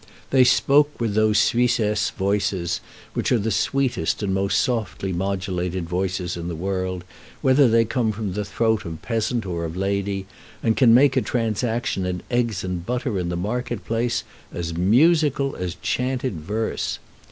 They 0.31 0.43
spoke 0.43 0.99
with 0.99 1.13
those 1.13 1.37
Suissesse 1.37 2.09
voices, 2.09 2.81
which 3.13 3.31
are 3.31 3.37
the 3.37 3.51
sweetest 3.51 4.23
and 4.23 4.33
most 4.33 4.59
softly 4.59 5.13
modulated 5.13 5.87
voices 5.87 6.35
in 6.35 6.47
the 6.47 6.55
world, 6.55 7.03
whether 7.43 7.69
they 7.69 7.85
come 7.85 8.11
from 8.11 8.33
the 8.33 8.43
throat 8.43 8.83
of 8.83 9.03
peasant 9.03 9.45
or 9.45 9.63
of 9.63 9.77
lady, 9.77 10.25
and 10.63 10.75
can 10.75 10.95
make 10.95 11.15
a 11.15 11.21
transaction 11.21 12.07
in 12.07 12.23
eggs 12.31 12.63
and 12.63 12.83
butter 12.83 13.19
in 13.19 13.29
the 13.29 13.37
market 13.37 13.85
place 13.85 14.23
as 14.51 14.75
musical 14.75 15.55
as 15.55 15.75
chanted 15.83 16.33
verse. 16.37 16.97